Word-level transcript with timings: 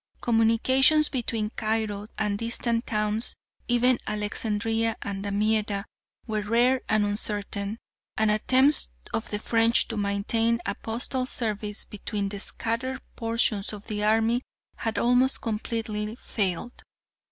Communications 0.19 1.09
between 1.09 1.51
Cairo 1.51 2.07
and 2.17 2.39
distant 2.39 2.87
towns, 2.87 3.35
even 3.67 3.99
Alexandria 4.07 4.97
and 5.03 5.21
Damietta, 5.23 5.85
were 6.25 6.41
rare 6.41 6.81
and 6.89 7.05
uncertain, 7.05 7.77
and 8.17 8.31
the 8.31 8.35
attempts 8.37 8.89
of 9.13 9.29
the 9.29 9.37
French 9.37 9.87
to 9.89 9.97
maintain 9.97 10.59
a 10.65 10.73
postal 10.73 11.27
service 11.27 11.85
between 11.85 12.29
the 12.29 12.39
scattered 12.39 12.99
portions 13.15 13.73
of 13.73 13.85
the 13.85 14.03
army 14.03 14.41
had 14.77 14.97
almost 14.97 15.39
completely 15.41 16.15
failed. 16.15 16.81